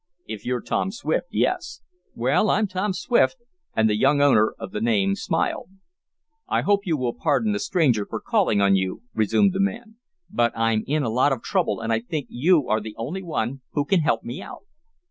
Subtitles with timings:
[0.25, 1.81] "If you're Tom Swift; yes."
[2.15, 3.35] "Well, I'm Tom Swift,"
[3.75, 5.69] and the young owner of the name smiled.
[6.47, 10.53] "I hope you will pardon a stranger for calling on you," resumed the man, "but
[10.57, 13.85] I'm in a lot of trouble, and I think you are the only one who
[13.85, 14.63] can help me out."